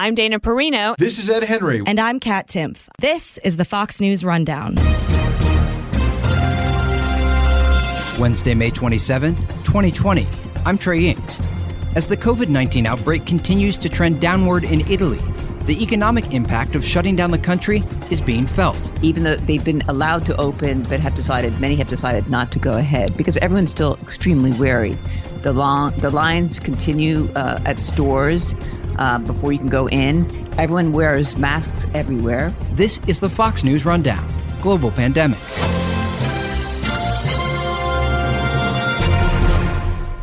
I'm 0.00 0.14
Dana 0.14 0.38
Perino. 0.38 0.96
This 0.96 1.18
is 1.18 1.28
Ed 1.28 1.42
Henry. 1.42 1.82
And 1.84 1.98
I'm 1.98 2.20
Kat 2.20 2.46
Timpf. 2.46 2.86
This 3.00 3.36
is 3.38 3.56
the 3.56 3.64
Fox 3.64 4.00
News 4.00 4.24
Rundown. 4.24 4.76
Wednesday, 8.20 8.54
May 8.54 8.70
27th, 8.70 9.40
2020. 9.64 10.28
I'm 10.64 10.78
Trey 10.78 11.00
Yingst. 11.00 11.48
As 11.96 12.06
the 12.06 12.16
COVID 12.16 12.48
19 12.48 12.86
outbreak 12.86 13.26
continues 13.26 13.76
to 13.78 13.88
trend 13.88 14.20
downward 14.20 14.62
in 14.62 14.88
Italy, 14.88 15.18
the 15.68 15.82
economic 15.82 16.32
impact 16.32 16.76
of 16.76 16.84
shutting 16.84 17.16
down 17.16 17.32
the 17.32 17.38
country 17.38 17.82
is 18.08 18.20
being 18.20 18.46
felt. 18.46 18.92
Even 19.02 19.24
though 19.24 19.34
they've 19.34 19.64
been 19.64 19.82
allowed 19.88 20.24
to 20.26 20.36
open, 20.40 20.84
but 20.84 21.00
have 21.00 21.14
decided, 21.14 21.60
many 21.60 21.74
have 21.74 21.88
decided 21.88 22.30
not 22.30 22.52
to 22.52 22.60
go 22.60 22.78
ahead 22.78 23.16
because 23.16 23.36
everyone's 23.38 23.72
still 23.72 23.96
extremely 23.96 24.52
wary. 24.52 24.96
The 25.42 25.52
long, 25.52 25.92
the 25.98 26.10
lines 26.10 26.58
continue 26.58 27.30
uh, 27.36 27.60
at 27.64 27.78
stores 27.78 28.54
uh, 28.98 29.18
before 29.20 29.52
you 29.52 29.58
can 29.58 29.68
go 29.68 29.88
in. 29.88 30.26
Everyone 30.58 30.92
wears 30.92 31.38
masks 31.38 31.86
everywhere. 31.94 32.52
This 32.72 33.00
is 33.06 33.20
the 33.20 33.30
Fox 33.30 33.62
News 33.62 33.84
Rundown 33.84 34.26
Global 34.60 34.90
Pandemic. 34.90 35.38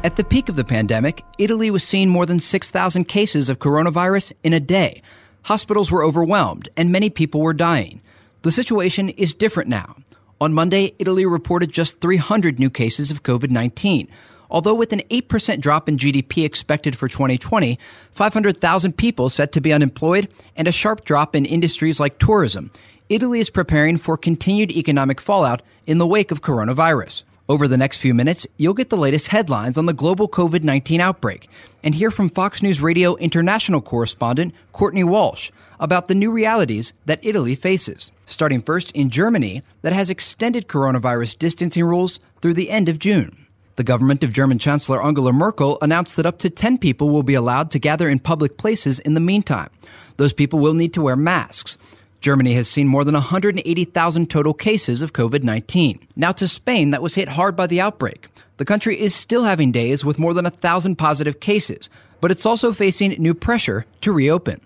At 0.04 0.18
the 0.18 0.24
peak 0.24 0.50
of 0.50 0.56
the 0.56 0.64
pandemic, 0.64 1.24
Italy 1.40 1.72
was 1.72 1.84
seeing 1.84 2.10
more 2.10 2.28
than 2.28 2.40
6,000 2.40 3.06
cases 3.06 3.50
of 3.50 3.58
coronavirus 3.58 4.34
in 4.44 4.54
a 4.54 4.60
day. 4.60 5.02
Hospitals 5.44 5.90
were 5.90 6.04
overwhelmed 6.04 6.70
and 6.78 6.92
many 6.92 7.10
people 7.10 7.42
were 7.42 7.54
dying. 7.54 8.02
The 8.44 8.52
situation 8.52 9.10
is 9.10 9.34
different 9.34 9.70
now. 9.70 9.96
On 10.40 10.54
Monday, 10.54 10.94
Italy 11.00 11.26
reported 11.26 11.72
just 11.72 12.02
300 12.02 12.60
new 12.60 12.70
cases 12.70 13.10
of 13.10 13.24
COVID 13.24 13.50
19. 13.50 14.08
Although 14.56 14.76
with 14.76 14.94
an 14.94 15.02
8% 15.12 15.60
drop 15.60 15.90
in 15.90 15.98
GDP 15.98 16.46
expected 16.46 16.98
for 16.98 17.10
2020, 17.10 17.78
500,000 18.12 18.96
people 18.96 19.28
set 19.28 19.52
to 19.52 19.60
be 19.60 19.74
unemployed, 19.74 20.30
and 20.56 20.66
a 20.66 20.72
sharp 20.72 21.04
drop 21.04 21.36
in 21.36 21.46
industries 21.46 22.00
like 22.00 22.20
tourism, 22.20 22.72
Italy 23.10 23.42
is 23.42 23.50
preparing 23.50 23.98
for 23.98 24.16
continued 24.16 24.72
economic 24.72 25.20
fallout 25.20 25.62
in 25.86 25.98
the 25.98 26.08
wake 26.08 26.32
of 26.32 26.42
coronavirus. 26.42 27.24
Over 27.50 27.68
the 27.68 27.76
next 27.76 27.98
few 27.98 28.14
minutes, 28.14 28.48
you'll 28.56 28.74
get 28.74 28.90
the 28.90 28.96
latest 28.96 29.28
headlines 29.28 29.78
on 29.78 29.88
the 29.88 29.94
global 29.94 30.30
COVID 30.30 30.64
19 30.64 31.02
outbreak 31.02 31.50
and 31.84 31.94
hear 31.94 32.10
from 32.10 32.30
Fox 32.30 32.64
News 32.64 32.82
Radio 32.82 33.18
international 33.18 33.82
correspondent 33.82 34.54
Courtney 34.72 35.04
Walsh 35.04 35.52
about 35.82 36.08
the 36.08 36.16
new 36.16 36.32
realities 36.32 36.94
that 37.06 37.20
Italy 37.24 37.56
faces. 37.56 38.10
Starting 38.26 38.62
first 38.62 38.92
in 38.92 39.10
Germany, 39.10 39.64
that 39.82 39.92
has 39.92 40.10
extended 40.10 40.70
coronavirus 40.70 41.38
distancing 41.38 41.84
rules 41.84 42.22
through 42.40 42.54
the 42.54 42.70
end 42.70 42.88
of 42.88 43.00
June. 43.00 43.45
The 43.76 43.84
government 43.84 44.24
of 44.24 44.32
German 44.32 44.58
Chancellor 44.58 45.04
Angela 45.04 45.34
Merkel 45.34 45.78
announced 45.82 46.16
that 46.16 46.26
up 46.26 46.40
to 46.40 46.50
10 46.50 46.78
people 46.78 47.10
will 47.10 47.24
be 47.24 47.34
allowed 47.34 47.72
to 47.72 47.80
gather 47.80 48.08
in 48.08 48.20
public 48.20 48.58
places 48.58 49.00
in 49.00 49.16
the 49.16 49.20
meantime. 49.20 49.70
Those 50.16 50.32
people 50.32 50.60
will 50.60 50.74
need 50.74 50.94
to 50.94 51.02
wear 51.02 51.18
masks. 51.18 51.78
Germany 52.22 52.54
has 52.54 52.70
seen 52.70 52.88
more 52.88 53.04
than 53.04 53.16
180,000 53.16 54.30
total 54.30 54.54
cases 54.54 55.02
of 55.02 55.12
COVID 55.12 55.44
19. 55.44 56.00
Now 56.16 56.32
to 56.32 56.48
Spain, 56.48 56.92
that 56.92 57.02
was 57.02 57.16
hit 57.16 57.28
hard 57.28 57.58
by 57.58 57.68
the 57.68 57.82
outbreak. 57.82 58.28
The 58.58 58.66
country 58.66 59.00
is 59.00 59.14
still 59.14 59.44
having 59.44 59.74
days 59.74 60.06
with 60.06 60.18
more 60.18 60.34
than 60.34 60.46
1,000 60.46 60.96
positive 60.96 61.42
cases, 61.42 61.90
but 62.22 62.32
it's 62.32 62.46
also 62.46 62.72
facing 62.72 63.12
new 63.22 63.34
pressure 63.34 63.86
to 64.02 64.14
reopen. 64.14 64.62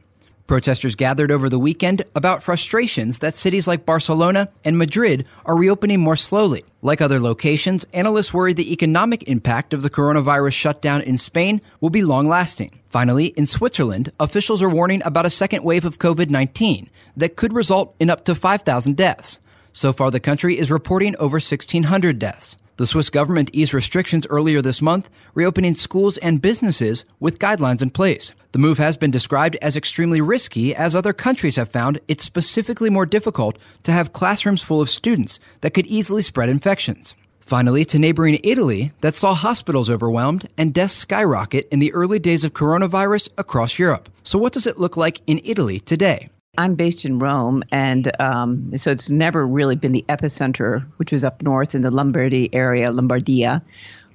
Protesters 0.49 0.95
gathered 0.95 1.31
over 1.31 1.47
the 1.47 1.59
weekend 1.59 2.01
about 2.15 2.41
frustrations 2.41 3.19
that 3.19 3.35
cities 3.35 3.67
like 3.67 3.85
Barcelona 3.85 4.49
and 4.65 4.79
Madrid 4.79 5.27
are 5.45 5.55
reopening 5.55 5.99
more 5.99 6.15
slowly. 6.15 6.65
Like 6.81 7.01
other 7.01 7.19
locations, 7.19 7.85
analysts 7.93 8.33
worry 8.33 8.53
the 8.53 8.73
economic 8.73 9.21
impact 9.29 9.75
of 9.75 9.83
the 9.83 9.91
coronavirus 9.91 10.53
shutdown 10.53 11.01
in 11.01 11.19
Spain 11.19 11.61
will 11.81 11.91
be 11.91 12.01
long 12.01 12.27
lasting. 12.27 12.79
Finally, 12.85 13.27
in 13.37 13.45
Switzerland, 13.45 14.11
officials 14.19 14.63
are 14.63 14.69
warning 14.71 15.03
about 15.05 15.27
a 15.27 15.29
second 15.29 15.63
wave 15.63 15.85
of 15.85 15.99
COVID 15.99 16.31
19 16.31 16.89
that 17.15 17.35
could 17.35 17.53
result 17.53 17.93
in 17.99 18.09
up 18.09 18.25
to 18.25 18.33
5,000 18.33 18.97
deaths. 18.97 19.37
So 19.71 19.93
far, 19.93 20.09
the 20.09 20.19
country 20.19 20.57
is 20.57 20.71
reporting 20.71 21.15
over 21.17 21.35
1,600 21.35 22.17
deaths. 22.17 22.57
The 22.79 22.87
Swiss 22.87 23.09
government 23.09 23.49
eased 23.51 23.73
restrictions 23.73 24.25
earlier 24.29 24.61
this 24.61 24.81
month, 24.81 25.09
reopening 25.33 25.75
schools 25.75 26.17
and 26.19 26.41
businesses 26.41 27.03
with 27.19 27.37
guidelines 27.37 27.81
in 27.81 27.89
place. 27.89 28.33
The 28.53 28.59
move 28.59 28.77
has 28.77 28.95
been 28.95 29.11
described 29.11 29.57
as 29.61 29.75
extremely 29.75 30.21
risky, 30.21 30.73
as 30.73 30.95
other 30.95 31.11
countries 31.11 31.57
have 31.57 31.67
found 31.67 31.99
it 32.07 32.21
specifically 32.21 32.89
more 32.89 33.05
difficult 33.05 33.57
to 33.83 33.91
have 33.91 34.13
classrooms 34.13 34.63
full 34.63 34.79
of 34.79 34.89
students 34.89 35.41
that 35.59 35.73
could 35.73 35.87
easily 35.87 36.21
spread 36.21 36.47
infections. 36.47 37.15
Finally, 37.41 37.83
to 37.83 37.99
neighboring 37.99 38.39
Italy, 38.45 38.93
that 39.01 39.13
saw 39.13 39.33
hospitals 39.33 39.89
overwhelmed 39.89 40.47
and 40.57 40.73
deaths 40.73 40.93
skyrocket 40.93 41.67
in 41.73 41.79
the 41.79 41.91
early 41.91 42.17
days 42.17 42.45
of 42.45 42.53
coronavirus 42.53 43.27
across 43.37 43.77
Europe. 43.77 44.07
So, 44.23 44.39
what 44.39 44.53
does 44.53 44.65
it 44.65 44.79
look 44.79 44.95
like 44.95 45.19
in 45.27 45.41
Italy 45.43 45.81
today? 45.81 46.29
I'm 46.59 46.75
based 46.75 47.05
in 47.05 47.19
Rome, 47.19 47.63
and 47.71 48.11
um, 48.19 48.77
so 48.77 48.91
it's 48.91 49.09
never 49.09 49.47
really 49.47 49.77
been 49.77 49.93
the 49.93 50.03
epicenter, 50.09 50.85
which 50.97 51.13
was 51.13 51.23
up 51.23 51.41
north 51.41 51.73
in 51.73 51.83
the 51.83 51.89
Lombardy 51.89 52.53
area, 52.53 52.91
Lombardia. 52.91 53.61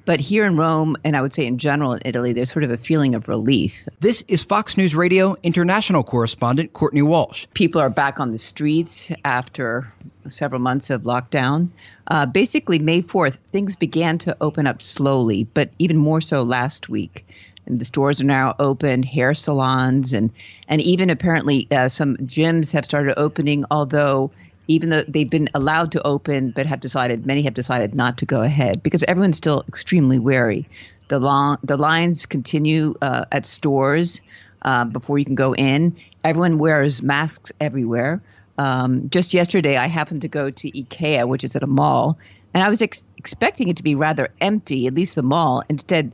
But 0.05 0.21
here 0.21 0.45
in 0.45 0.55
Rome, 0.55 0.95
and 1.05 1.17
I 1.17 1.23
would 1.23 1.33
say 1.33 1.47
in 1.47 1.57
general 1.57 1.95
in 1.95 2.03
Italy, 2.05 2.35
there's 2.35 2.53
sort 2.53 2.63
of 2.63 2.71
a 2.71 2.77
feeling 2.77 3.15
of 3.15 3.29
relief. 3.29 3.89
This 4.01 4.23
is 4.29 4.43
Fox 4.43 4.77
News 4.77 4.95
Radio 4.95 5.37
international 5.43 6.05
correspondent 6.05 6.75
Courtney 6.75 7.01
Walsh. 7.01 7.47
People 7.55 7.81
are 7.81 7.89
back 7.89 8.21
on 8.21 8.31
the 8.31 8.39
streets 8.39 9.11
after 9.25 9.91
several 10.29 10.61
months 10.61 10.91
of 10.91 11.05
lockdown. 11.05 11.71
Uh, 12.09 12.27
basically, 12.27 12.79
May 12.79 13.01
4th, 13.01 13.39
things 13.53 13.75
began 13.75 14.19
to 14.19 14.37
open 14.43 14.67
up 14.67 14.83
slowly, 14.83 15.45
but 15.55 15.71
even 15.79 15.97
more 15.97 16.21
so 16.21 16.43
last 16.43 16.91
week 16.91 17.25
and 17.67 17.79
the 17.79 17.85
stores 17.85 18.21
are 18.21 18.27
now 18.27 18.55
open, 18.59 19.03
hair 19.03 19.35
salons, 19.35 20.13
and 20.13 20.31
and 20.69 20.81
even 20.81 21.11
apparently 21.11 21.67
uh, 21.71 21.89
some 21.89 22.17
gyms 22.19 22.73
have 22.73 22.85
started 22.85 23.19
opening. 23.19 23.65
Although 23.71 24.31
even 24.69 24.91
though 24.91 25.03
they've 25.07 25.31
been 25.31 25.49
allowed 25.55 25.93
to 25.93 26.07
open, 26.07 26.51
but 26.51 26.67
have 26.67 26.81
decided 26.81 27.27
many 27.27 27.43
have 27.43 27.55
decided 27.55 27.95
not 27.95 28.19
to 28.19 28.27
go 28.27 28.43
ahead 28.43 28.83
because 28.83 29.03
everyone's 29.05 29.37
still 29.37 29.65
extremely 29.69 30.19
wary. 30.19 30.67
The 31.09 31.19
long 31.19 31.59
the 31.63 31.77
lines 31.77 32.27
continue 32.27 32.95
uh, 33.03 33.27
at 33.31 33.45
stores 33.45 34.21
uh, 34.63 34.85
before 34.87 35.19
you 35.19 35.25
can 35.25 35.35
go 35.35 35.55
in. 35.55 35.95
Everyone 36.25 36.59
wears 36.59 37.03
masks 37.03 37.53
everywhere. 37.61 38.23
Um, 38.57 39.11
just 39.11 39.35
yesterday, 39.35 39.77
I 39.77 39.89
happened 39.89 40.23
to 40.23 40.29
go 40.29 40.51
to 40.51 40.71
IKEA, 40.71 41.29
which 41.29 41.45
is 41.45 41.57
at 41.57 41.63
a 41.63 41.67
mall, 41.67 42.17
and 42.55 42.63
I 42.63 42.71
was 42.71 42.81
ex- 42.83 43.05
expecting 43.19 43.69
it 43.69 43.77
to 43.79 43.83
be 43.83 43.95
rather 43.95 44.29
empty, 44.41 44.87
at 44.87 44.95
least 44.95 45.17
the 45.17 45.23
mall. 45.23 45.63
Instead, 45.69 46.13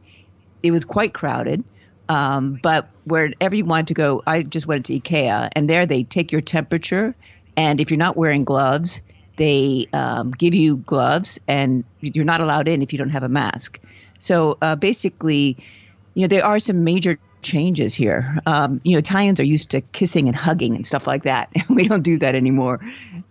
it 0.63 0.71
was 0.71 0.85
quite 0.85 1.15
crowded. 1.15 1.65
Um, 2.09 2.59
but 2.63 2.89
wherever 3.05 3.55
you 3.55 3.65
wanted 3.65 3.87
to 3.89 3.95
go, 3.95 4.23
I 4.27 4.43
just 4.43 4.67
went 4.67 4.87
to 4.87 4.99
IKEA, 4.99 5.51
and 5.55 5.71
there 5.71 5.87
they 5.87 6.03
take 6.03 6.33
your 6.33 6.41
temperature, 6.41 7.15
and 7.57 7.81
if 7.81 7.91
you're 7.91 7.99
not 7.99 8.17
wearing 8.17 8.43
gloves, 8.43 9.01
they 9.37 9.87
um, 9.93 10.33
give 10.33 10.53
you 10.53 10.79
gloves, 10.79 11.39
and 11.47 11.85
you're 12.01 12.25
not 12.25 12.41
allowed 12.41 12.67
in 12.67 12.83
if 12.83 12.93
you 12.93 12.99
don't 12.99 13.11
have 13.11 13.23
a 13.23 13.29
mask. 13.29 13.81
So 14.19 14.59
uh, 14.61 14.75
basically, 14.75 15.57
you 16.15 16.23
know, 16.23 16.27
there 16.27 16.45
are 16.45 16.59
some 16.59 16.83
major 16.83 17.17
changes 17.43 17.95
here. 17.95 18.39
Um, 18.47 18.81
you 18.85 18.93
know, 18.93 18.99
Italians 18.99 19.41
are 19.41 19.45
used 19.45 19.71
to 19.71 19.81
kissing 19.81 20.27
and 20.27 20.37
hugging 20.37 20.75
and 20.75 20.87
stuff 20.87 21.07
like 21.07 21.23
that. 21.23 21.49
we 21.69 21.87
don't 21.87 22.03
do 22.03 22.19
that 22.19 22.35
anymore. 22.35 22.81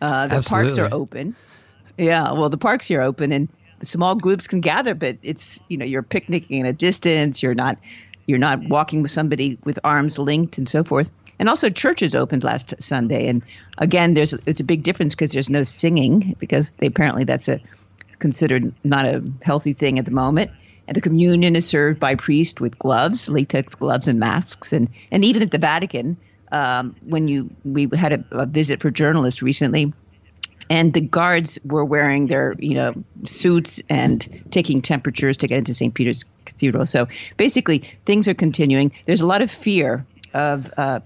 Uh, 0.01 0.27
the 0.27 0.35
Absolutely. 0.35 0.69
parks 0.69 0.77
are 0.77 0.89
open. 0.93 1.35
Yeah, 1.97 2.31
well, 2.31 2.49
the 2.49 2.57
parks 2.57 2.87
here 2.87 3.01
are 3.01 3.03
open, 3.03 3.33
and 3.33 3.49
small 3.81 4.15
groups 4.15 4.47
can 4.47 4.61
gather, 4.61 4.95
but 4.95 5.17
it's 5.21 5.59
you 5.69 5.77
know 5.77 5.85
you're 5.85 6.03
picnicking 6.03 6.61
at 6.61 6.69
a 6.69 6.73
distance. 6.73 7.41
You're 7.41 7.55
not 7.55 7.77
you're 8.27 8.37
not 8.37 8.61
walking 8.69 9.01
with 9.01 9.11
somebody 9.11 9.57
with 9.63 9.79
arms 9.83 10.19
linked 10.19 10.57
and 10.57 10.69
so 10.69 10.83
forth. 10.83 11.11
And 11.39 11.47
also, 11.47 11.69
churches 11.69 12.15
opened 12.15 12.43
last 12.43 12.73
Sunday, 12.83 13.27
and 13.27 13.41
again, 13.77 14.13
there's 14.13 14.33
it's 14.45 14.59
a 14.59 14.63
big 14.63 14.83
difference 14.83 15.15
because 15.15 15.31
there's 15.31 15.49
no 15.49 15.63
singing 15.63 16.35
because 16.37 16.71
they, 16.73 16.87
apparently 16.87 17.23
that's 17.23 17.47
a 17.47 17.59
considered 18.19 18.73
not 18.83 19.05
a 19.05 19.23
healthy 19.41 19.73
thing 19.73 19.97
at 19.97 20.05
the 20.05 20.11
moment. 20.11 20.51
And 20.87 20.95
the 20.95 21.01
communion 21.01 21.55
is 21.55 21.67
served 21.67 21.99
by 21.99 22.15
priest 22.15 22.59
with 22.59 22.77
gloves, 22.79 23.29
latex 23.29 23.73
gloves, 23.73 24.07
and 24.07 24.19
masks, 24.19 24.73
and 24.73 24.89
and 25.11 25.23
even 25.23 25.41
at 25.41 25.51
the 25.51 25.57
Vatican, 25.57 26.17
um, 26.51 26.95
when 27.07 27.27
you 27.27 27.49
we 27.63 27.87
had 27.95 28.11
a, 28.11 28.25
a 28.31 28.45
visit 28.45 28.81
for 28.81 28.91
journalists 28.91 29.41
recently 29.41 29.93
and 30.69 30.93
the 30.93 31.01
guards 31.01 31.59
were 31.65 31.85
wearing 31.85 32.27
their 32.27 32.55
you 32.59 32.73
know 32.73 32.93
suits 33.25 33.81
and 33.89 34.27
taking 34.51 34.81
temperatures 34.81 35.37
to 35.37 35.47
get 35.47 35.57
into 35.57 35.73
St. 35.73 35.93
Peter's 35.93 36.23
Cathedral. 36.45 36.85
So 36.85 37.07
basically, 37.37 37.79
things 38.05 38.27
are 38.27 38.33
continuing. 38.33 38.91
There's 39.05 39.21
a 39.21 39.27
lot 39.27 39.41
of 39.41 39.51
fear 39.51 40.05
of 40.33 40.71
uh, 40.77 40.99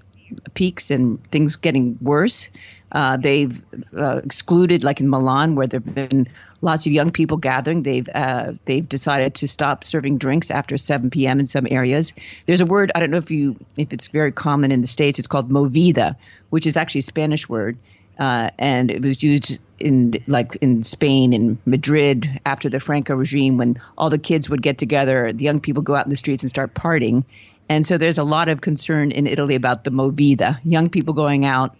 peaks 0.53 0.91
and 0.91 1.23
things 1.31 1.55
getting 1.55 1.97
worse. 2.01 2.49
Uh, 2.91 3.17
they've 3.17 3.59
uh, 3.97 4.21
excluded, 4.23 4.83
like 4.83 4.99
in 4.99 5.09
Milan, 5.09 5.55
where 5.55 5.65
there've 5.65 5.95
been 5.95 6.27
lots 6.61 6.85
of 6.85 6.91
young 6.91 7.09
people 7.11 7.37
gathering. 7.37 7.83
They've 7.83 8.07
uh, 8.13 8.53
they've 8.65 8.87
decided 8.87 9.33
to 9.35 9.47
stop 9.47 9.83
serving 9.83 10.19
drinks 10.19 10.51
after 10.51 10.77
7 10.77 11.09
p.m. 11.09 11.39
in 11.39 11.47
some 11.47 11.67
areas. 11.71 12.13
There's 12.45 12.61
a 12.61 12.65
word 12.65 12.91
I 12.93 12.99
don't 12.99 13.09
know 13.09 13.17
if 13.17 13.31
you 13.31 13.57
if 13.77 13.91
it's 13.91 14.09
very 14.09 14.31
common 14.31 14.71
in 14.71 14.81
the 14.81 14.87
states. 14.87 15.17
It's 15.17 15.27
called 15.27 15.49
movida, 15.49 16.15
which 16.51 16.67
is 16.67 16.77
actually 16.77 16.99
a 16.99 17.03
Spanish 17.03 17.49
word, 17.49 17.77
uh, 18.19 18.49
and 18.57 18.91
it 18.91 19.01
was 19.01 19.23
used 19.23 19.59
in 19.79 20.13
like 20.27 20.55
in 20.57 20.83
Spain 20.83 21.33
and 21.33 21.57
Madrid 21.65 22.29
after 22.45 22.69
the 22.69 22.79
Franco 22.79 23.15
regime 23.15 23.57
when 23.57 23.79
all 23.97 24.09
the 24.09 24.17
kids 24.17 24.49
would 24.49 24.61
get 24.61 24.77
together, 24.77 25.31
the 25.33 25.43
young 25.43 25.59
people 25.59 25.81
go 25.81 25.95
out 25.95 26.05
in 26.05 26.09
the 26.09 26.17
streets 26.17 26.43
and 26.43 26.49
start 26.49 26.73
partying, 26.73 27.23
And 27.69 27.85
so 27.85 27.97
there's 27.97 28.17
a 28.17 28.23
lot 28.23 28.49
of 28.49 28.61
concern 28.61 29.11
in 29.11 29.27
Italy 29.27 29.55
about 29.55 29.83
the 29.83 29.91
movida, 29.91 30.59
young 30.63 30.89
people 30.89 31.13
going 31.13 31.45
out, 31.45 31.75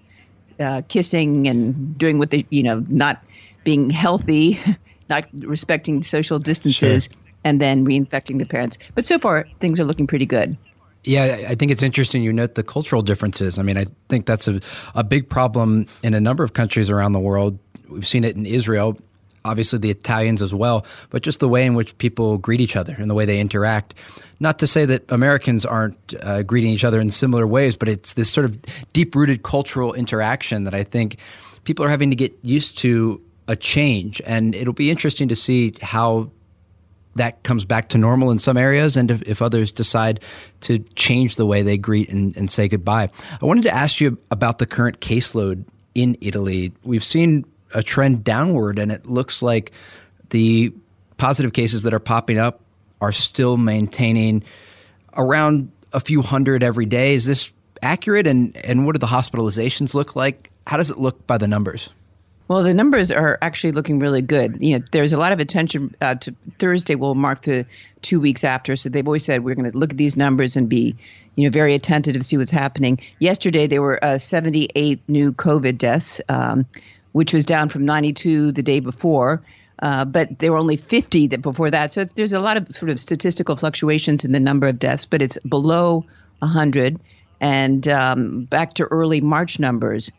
uh, 0.60 0.82
kissing 0.88 1.48
and 1.48 1.98
doing 1.98 2.20
what 2.20 2.32
they, 2.32 2.46
you 2.50 2.64
know, 2.64 2.84
not 2.88 3.24
being 3.64 3.90
healthy, 3.90 4.60
not 5.10 5.26
respecting 5.34 6.04
social 6.04 6.40
distances, 6.40 7.10
sure. 7.12 7.22
and 7.44 7.60
then 7.62 7.86
reinfecting 7.86 8.40
the 8.40 8.46
parents. 8.46 8.78
But 8.96 9.06
so 9.06 9.20
far, 9.20 9.48
things 9.60 9.80
are 9.80 9.84
looking 9.86 10.08
pretty 10.08 10.26
good. 10.26 10.58
Yeah, 11.06 11.46
I 11.50 11.56
think 11.56 11.72
it's 11.72 11.84
interesting 11.84 12.24
you 12.24 12.32
note 12.32 12.56
the 12.56 12.64
cultural 12.64 13.02
differences. 13.02 13.60
I 13.60 13.64
mean, 13.64 13.78
I 13.78 13.86
think 14.08 14.26
that's 14.26 14.48
a, 14.48 14.62
a 14.96 15.04
big 15.04 15.30
problem 15.30 15.86
in 16.02 16.14
a 16.14 16.22
number 16.22 16.44
of 16.44 16.54
countries 16.54 16.90
around 16.90 17.12
the 17.12 17.20
world. 17.20 17.60
We've 17.90 18.08
seen 18.08 18.24
it 18.24 18.38
in 18.38 18.46
Israel, 18.46 18.98
obviously 19.46 19.80
the 19.80 19.90
Italians 19.90 20.42
as 20.42 20.54
well, 20.54 20.86
but 21.10 21.22
just 21.22 21.40
the 21.40 21.50
way 21.50 21.66
in 21.66 21.76
which 21.76 21.98
people 21.98 22.38
greet 22.38 22.62
each 22.62 22.76
other 22.76 22.96
and 22.98 23.10
the 23.10 23.14
way 23.14 23.26
they 23.26 23.40
interact. 23.40 23.94
Not 24.40 24.60
to 24.60 24.68
say 24.68 24.86
that 24.86 25.12
Americans 25.12 25.66
aren't 25.66 26.14
uh, 26.22 26.44
greeting 26.44 26.72
each 26.72 26.84
other 26.84 27.00
in 27.00 27.10
similar 27.10 27.46
ways, 27.46 27.76
but 27.76 27.90
it's 27.90 28.14
this 28.14 28.30
sort 28.30 28.46
of 28.46 28.60
deep 28.94 29.16
rooted 29.16 29.44
cultural 29.44 29.94
interaction 29.94 30.64
that 30.64 30.74
I 30.74 30.84
think 30.84 31.18
people 31.64 31.86
are 31.86 31.90
having 31.90 32.10
to 32.10 32.16
get 32.16 32.34
used 32.42 32.78
to 32.80 33.22
a 33.48 33.56
change. 33.56 34.22
And 34.26 34.56
it'll 34.56 34.74
be 34.74 34.90
interesting 34.90 35.28
to 35.28 35.36
see 35.36 35.74
how 35.82 36.32
that 37.16 37.44
comes 37.44 37.66
back 37.66 37.90
to 37.90 37.98
normal 37.98 38.32
in 38.32 38.40
some 38.40 38.58
areas 38.58 38.98
and 38.98 39.12
if, 39.12 39.22
if 39.24 39.42
others 39.42 39.72
decide 39.72 40.20
to 40.62 40.80
change 40.96 41.36
the 41.36 41.46
way 41.46 41.62
they 41.62 41.78
greet 41.78 42.10
and, 42.10 42.36
and 42.36 42.52
say 42.52 42.68
goodbye. 42.68 43.10
I 43.42 43.46
wanted 43.46 43.64
to 43.64 43.74
ask 43.74 44.02
you 44.02 44.18
about 44.32 44.58
the 44.58 44.66
current 44.66 45.00
caseload 45.00 45.66
in 45.96 46.18
Italy. 46.22 46.74
We've 46.84 47.04
seen 47.04 47.46
a 47.74 47.84
trend 47.84 48.24
downward, 48.24 48.80
and 48.80 48.92
it 48.92 49.06
looks 49.06 49.42
like 49.42 49.72
the 50.30 50.74
positive 51.18 51.54
cases 51.54 51.84
that 51.84 51.94
are 51.94 52.00
popping 52.00 52.38
up 52.38 52.62
are 53.02 53.12
still 53.12 53.58
maintaining 53.58 54.44
around 55.16 55.72
a 55.92 56.00
few 56.00 56.22
hundred 56.22 56.64
every 56.64 56.86
day. 56.86 57.14
Is 57.14 57.26
this 57.26 57.52
accurate? 57.82 58.28
And, 58.28 58.56
and 58.58 58.86
what 58.86 58.94
do 58.94 59.00
the 59.00 59.08
hospitalizations 59.08 59.94
look 59.94 60.16
like? 60.16 60.50
How 60.66 60.78
does 60.78 60.90
it 60.90 60.98
look 60.98 61.28
by 61.28 61.38
the 61.38 61.48
numbers? 61.48 61.90
Well, 62.48 62.64
the 62.64 62.74
numbers 62.74 63.12
are 63.12 63.38
actually 63.42 63.72
looking 63.72 64.00
really 64.00 64.22
good. 64.22 64.62
You 64.62 64.78
know, 64.78 64.86
there's 64.92 65.14
a 65.14 65.18
lot 65.18 65.32
of 65.32 65.40
attention 65.40 65.96
uh, 66.02 66.16
to 66.16 66.36
Thursday 66.60 66.96
will 66.96 67.16
mark 67.16 67.44
the 67.44 67.66
two 68.02 68.20
weeks 68.20 68.44
after. 68.44 68.76
So 68.76 68.90
they've 68.90 69.08
always 69.08 69.24
said 69.24 69.44
we're 69.44 69.56
going 69.56 69.72
to 69.72 69.78
look 69.78 69.92
at 69.92 69.98
these 69.98 70.18
numbers 70.18 70.58
and 70.58 70.68
be, 70.68 70.96
you 71.36 71.46
know, 71.46 71.52
very 71.52 71.74
attentive 71.74 72.14
to 72.16 72.24
see 72.24 72.38
what's 72.38 72.52
happening. 72.52 73.00
Yesterday 73.20 73.68
there 73.68 73.82
were 73.82 74.04
uh, 74.04 74.18
78 74.18 75.00
new 75.08 75.32
COVID 75.32 75.78
deaths, 75.78 76.20
um, 76.28 76.66
which 77.14 77.34
was 77.34 77.46
down 77.46 77.70
from 77.70 77.86
92 77.86 78.52
the 78.52 78.64
day 78.64 78.82
before. 78.82 79.42
Uh, 79.80 80.06
but 80.06 80.40
there 80.40 80.52
were 80.52 80.58
only 80.58 80.78
50 80.78 81.28
that 81.28 81.42
before 81.42 81.72
that. 81.72 81.92
So 81.92 82.04
there's 82.04 82.34
a 82.34 82.40
lot 82.40 82.58
of 82.58 82.72
sort 82.72 82.90
of 82.90 83.00
statistical 83.00 83.56
fluctuations 83.56 84.26
in 84.26 84.32
the 84.34 84.40
number 84.40 84.68
of 84.68 84.80
deaths, 84.80 85.06
but 85.06 85.22
it's 85.22 85.38
below 85.40 86.06
100 86.40 87.00
and 87.40 87.88
um, 87.88 88.44
back 88.46 88.74
to 88.76 88.86
early 88.86 89.22
March 89.22 89.60
numbers. 89.60 90.12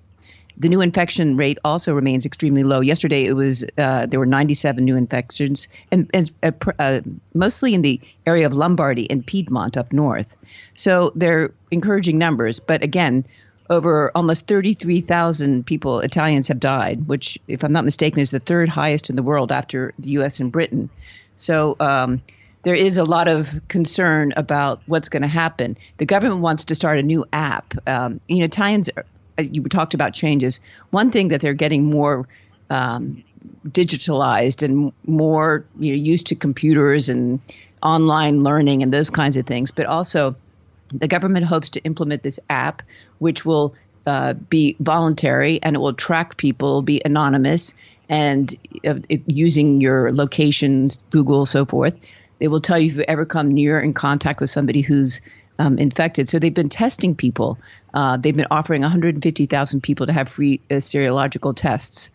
The 0.57 0.69
new 0.69 0.81
infection 0.81 1.37
rate 1.37 1.59
also 1.65 1.95
remains 1.95 2.25
extremely 2.25 2.63
low. 2.63 2.81
Yesterday, 2.81 3.25
it 3.25 3.33
was 3.33 3.65
uh, 3.77 4.07
there 4.07 4.21
were 4.21 4.27
97 4.27 4.85
new 4.85 4.97
infections, 4.97 5.67
and, 5.91 6.09
and 6.15 6.33
uh, 6.43 6.53
uh, 6.79 7.01
mostly 7.35 7.75
in 7.75 7.83
the 7.83 8.01
area 8.27 8.47
of 8.47 8.55
Lombardy 8.55 9.11
and 9.11 9.27
Piedmont 9.27 9.77
up 9.77 9.93
north. 9.93 10.37
So 10.77 11.11
they're 11.17 11.51
encouraging 11.71 12.19
numbers, 12.19 12.61
but 12.61 12.83
again, 12.83 13.25
over 13.71 14.13
almost 14.15 14.47
33,000 14.47 15.65
people, 15.67 16.01
Italians, 16.01 16.49
have 16.49 16.61
died, 16.61 17.09
which, 17.09 17.39
if 17.49 17.65
I'm 17.65 17.73
not 17.73 17.85
mistaken, 17.85 18.21
is 18.21 18.31
the 18.31 18.41
third 18.41 18.69
highest 18.69 19.11
in 19.11 19.17
the 19.17 19.23
world 19.23 19.51
after 19.51 19.95
the 19.99 20.11
U.S. 20.11 20.39
and 20.39 20.53
Britain. 20.53 20.91
So 21.37 21.77
um, 21.81 22.23
there 22.63 22.75
is 22.75 22.97
a 22.97 23.05
lot 23.05 23.27
of 23.27 23.61
concern 23.69 24.33
about 24.37 24.83
what's 24.87 25.09
going 25.09 25.23
to 25.23 25.29
happen. 25.29 25.77
The 25.97 26.07
government 26.07 26.41
wants 26.41 26.65
to 26.67 26.75
start 26.75 26.99
a 26.99 27.03
new 27.03 27.25
app. 27.33 27.75
Um, 27.87 28.21
you 28.29 28.39
know, 28.39 28.45
Italians 28.45 28.91
you 29.39 29.63
talked 29.65 29.95
about 29.95 30.15
changes. 30.15 30.61
One 30.91 31.11
thing 31.11 31.29
that 31.29 31.41
they're 31.41 31.55
getting 31.55 31.91
more 31.91 32.29
um, 32.71 33.23
digitalized 33.69 34.63
and 34.63 34.93
more 35.07 35.65
you 35.79 35.93
know, 35.93 36.03
used 36.03 36.27
to 36.29 36.35
computers 36.35 37.09
and 37.09 37.41
online 37.83 38.43
learning 38.43 38.83
and 38.83 38.93
those 38.93 39.11
kinds 39.11 39.37
of 39.37 39.47
things, 39.47 39.71
but 39.71 39.87
also 39.87 40.35
the 40.91 41.09
government 41.09 41.45
hopes 41.45 41.69
to 41.71 41.81
implement 41.85 42.23
this 42.23 42.41
app, 42.51 42.83
which 43.19 43.45
will 43.45 43.75
uh, 44.07 44.35
be 44.35 44.77
voluntary 44.81 45.61
and 45.63 45.77
it 45.77 45.79
will 45.79 45.95
track 45.95 46.37
people, 46.37 46.83
be 46.83 47.01
anonymous, 47.05 47.75
and 48.09 48.55
uh, 48.87 48.95
using 49.27 49.81
your 49.81 50.11
locations, 50.11 50.99
Google, 51.11 51.47
so 51.47 51.65
forth. 51.65 51.95
They 52.39 52.49
will 52.49 52.61
tell 52.61 52.79
you 52.79 52.87
if 52.91 52.97
you 52.97 53.05
ever 53.09 53.25
come 53.25 53.49
near 53.49 53.81
in 53.81 53.95
contact 53.95 54.41
with 54.41 54.51
somebody 54.51 54.83
who's 54.83 55.21
um, 55.59 55.79
infected. 55.79 56.29
So 56.29 56.39
they've 56.39 56.55
been 56.55 56.69
testing 56.69 57.15
people. 57.15 57.59
Uh, 57.93 58.17
they've 58.17 58.37
been 58.37 58.47
offering 58.51 58.83
150,000 58.83 59.81
people 59.83 60.07
to 60.07 60.13
have 60.13 60.29
free 60.29 60.61
uh, 60.71 60.75
serological 60.75 61.55
tests. 61.55 62.11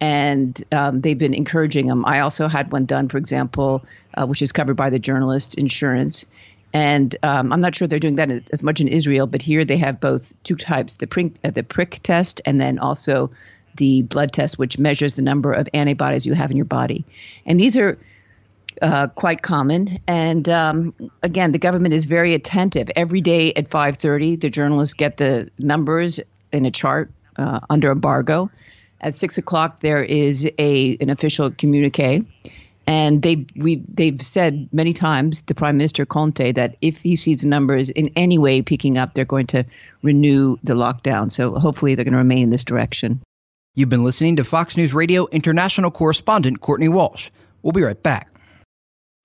And 0.00 0.62
um, 0.72 1.02
they've 1.02 1.18
been 1.18 1.34
encouraging 1.34 1.86
them. 1.86 2.06
I 2.06 2.20
also 2.20 2.48
had 2.48 2.72
one 2.72 2.86
done, 2.86 3.08
for 3.08 3.18
example, 3.18 3.84
uh, 4.14 4.26
which 4.26 4.42
is 4.42 4.50
covered 4.50 4.74
by 4.74 4.90
the 4.90 4.98
journalist 4.98 5.58
insurance. 5.58 6.24
And 6.72 7.14
um, 7.22 7.52
I'm 7.52 7.60
not 7.60 7.74
sure 7.74 7.86
they're 7.86 7.98
doing 7.98 8.16
that 8.16 8.30
as, 8.30 8.44
as, 8.52 8.62
much 8.62 8.80
in 8.80 8.88
Israel, 8.88 9.26
but 9.26 9.42
here 9.42 9.64
they 9.64 9.76
have 9.76 10.00
both 10.00 10.32
two 10.44 10.54
types: 10.54 10.96
the 10.96 11.06
prick, 11.06 11.32
uh, 11.42 11.50
the 11.50 11.64
prick 11.64 11.98
test, 12.02 12.40
and 12.46 12.60
then 12.60 12.78
also 12.78 13.30
the 13.76 14.02
blood 14.02 14.30
test, 14.32 14.58
which 14.58 14.78
measures 14.78 15.14
the 15.14 15.22
number 15.22 15.52
of 15.52 15.68
antibodies 15.74 16.26
you 16.26 16.34
have 16.34 16.50
in 16.50 16.56
your 16.56 16.66
body. 16.66 17.04
And 17.44 17.58
these 17.58 17.76
are 17.76 17.98
uh, 18.82 19.08
quite 19.08 19.42
common. 19.42 19.98
And 20.06 20.48
um, 20.48 20.94
again, 21.22 21.52
the 21.52 21.58
government 21.58 21.94
is 21.94 22.04
very 22.06 22.34
attentive. 22.34 22.90
Every 22.96 23.20
day 23.20 23.52
at 23.54 23.68
5:30, 23.68 24.40
the 24.40 24.50
journalists 24.50 24.94
get 24.94 25.16
the 25.16 25.50
numbers 25.58 26.20
in 26.52 26.66
a 26.66 26.70
chart 26.70 27.10
uh, 27.36 27.60
under 27.68 27.90
embargo. 27.90 28.50
At 29.02 29.14
six 29.14 29.38
o'clock, 29.38 29.80
there 29.80 30.02
is 30.02 30.50
a 30.58 30.96
an 31.00 31.10
official 31.10 31.50
communique, 31.50 32.22
and 32.86 33.22
they've 33.22 33.44
we 33.56 33.82
they've 33.88 34.20
said 34.20 34.68
many 34.72 34.92
times 34.92 35.42
the 35.42 35.54
Prime 35.54 35.76
Minister 35.76 36.04
Conte 36.04 36.52
that 36.52 36.76
if 36.82 37.00
he 37.00 37.16
sees 37.16 37.38
the 37.38 37.48
numbers 37.48 37.88
in 37.90 38.10
any 38.16 38.36
way 38.36 38.60
picking 38.60 38.98
up, 38.98 39.14
they're 39.14 39.24
going 39.24 39.46
to 39.48 39.64
renew 40.02 40.56
the 40.62 40.74
lockdown. 40.74 41.30
So 41.30 41.54
hopefully, 41.54 41.94
they're 41.94 42.04
going 42.04 42.12
to 42.12 42.18
remain 42.18 42.44
in 42.44 42.50
this 42.50 42.64
direction. 42.64 43.20
You've 43.74 43.88
been 43.88 44.04
listening 44.04 44.36
to 44.36 44.44
Fox 44.44 44.76
News 44.76 44.92
Radio 44.92 45.26
international 45.28 45.90
correspondent 45.90 46.60
Courtney 46.60 46.88
Walsh. 46.88 47.30
We'll 47.62 47.72
be 47.72 47.82
right 47.82 48.02
back. 48.02 48.30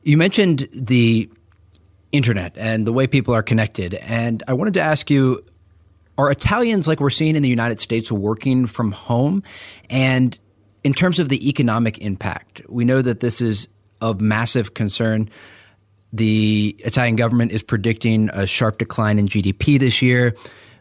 You 0.06 0.18
mentioned 0.18 0.70
the 0.72 1.30
internet 2.12 2.56
and 2.58 2.86
the 2.86 2.94
way 2.94 3.08
people 3.08 3.34
are 3.34 3.42
connected. 3.42 3.96
And 3.96 4.44
I 4.48 4.54
wanted 4.54 4.76
to 4.76 4.82
ask 4.82 5.10
you 5.10 5.44
are 6.18 6.32
Italians 6.32 6.88
like 6.88 7.00
we're 7.00 7.10
seeing 7.10 7.36
in 7.36 7.42
the 7.42 7.50
United 7.50 7.80
States 7.80 8.12
working 8.12 8.68
from 8.68 8.92
home? 8.92 9.44
And 9.90 10.38
in 10.84 10.94
terms 10.94 11.20
of 11.20 11.28
the 11.28 11.50
economic 11.50 11.98
impact, 11.98 12.62
we 12.70 12.86
know 12.86 13.02
that 13.02 13.20
this 13.20 13.42
is 13.42 13.68
of 14.00 14.22
massive 14.22 14.76
concern. 14.76 15.30
The 16.14 16.76
Italian 16.80 17.16
government 17.16 17.52
is 17.52 17.64
predicting 17.64 18.30
a 18.32 18.46
sharp 18.48 18.78
decline 18.78 19.20
in 19.20 19.28
GDP 19.28 19.80
this 19.80 20.02
year. 20.02 20.36